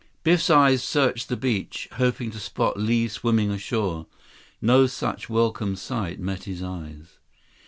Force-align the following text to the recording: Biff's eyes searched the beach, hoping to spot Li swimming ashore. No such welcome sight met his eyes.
Biff's 0.23 0.49
eyes 0.49 0.81
searched 0.83 1.29
the 1.29 1.37
beach, 1.37 1.87
hoping 1.97 2.31
to 2.31 2.39
spot 2.39 2.75
Li 2.75 3.07
swimming 3.07 3.51
ashore. 3.51 4.07
No 4.59 4.87
such 4.87 5.29
welcome 5.29 5.75
sight 5.75 6.19
met 6.19 6.45
his 6.45 6.63
eyes. 6.63 7.19